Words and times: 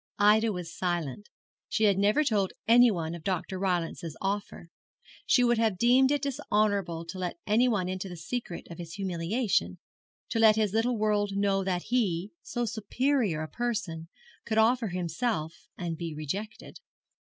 Ida 0.17 0.51
was 0.51 0.73
silent. 0.75 1.29
She 1.69 1.83
had 1.83 1.99
never 1.99 2.23
told 2.23 2.53
anyone 2.67 3.13
of 3.13 3.23
Dr. 3.23 3.59
Rylance's 3.59 4.17
offer. 4.19 4.69
She 5.27 5.43
would 5.43 5.59
have 5.59 5.77
deemed 5.77 6.09
it 6.09 6.23
dishonourable 6.23 7.05
to 7.05 7.19
let 7.19 7.37
anyone 7.45 7.87
into 7.87 8.09
the 8.09 8.15
secret 8.17 8.65
of 8.71 8.79
his 8.79 8.93
humiliation 8.93 9.77
to 10.29 10.39
let 10.39 10.55
his 10.55 10.73
little 10.73 10.97
world 10.97 11.33
know 11.37 11.63
that 11.63 11.83
he, 11.89 12.31
so 12.41 12.65
superior 12.65 13.43
a 13.43 13.47
person, 13.47 14.07
could 14.43 14.57
offer 14.57 14.87
himself 14.87 15.67
and 15.77 15.97
be 15.99 16.15
rejected. 16.15 16.79